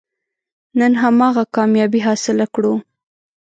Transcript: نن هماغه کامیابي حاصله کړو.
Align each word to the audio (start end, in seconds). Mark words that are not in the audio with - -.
نن 0.79 0.93
هماغه 1.03 1.43
کامیابي 1.57 1.99
حاصله 2.07 2.45
کړو. 2.53 2.73